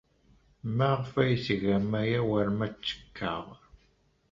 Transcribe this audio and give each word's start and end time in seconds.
Maɣef 0.77 1.11
ay 1.21 1.33
tgam 1.45 1.89
aya 2.01 2.21
war 2.29 2.47
ma 2.57 2.67
ttekkaɣ? 2.71 3.45